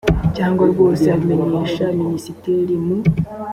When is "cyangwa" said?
0.35-0.63